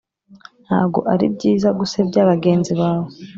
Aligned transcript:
ntago 0.65 0.99
ari 1.13 1.25
byiza 1.35 1.67
gusebya 1.79 2.27
bagenzi 2.31 2.71
bawe 2.79 3.09